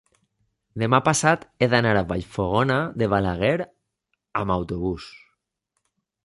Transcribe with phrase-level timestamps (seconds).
[0.83, 3.53] demà passat he d'anar a Vallfogona de Balaguer
[4.41, 5.07] amb autobús.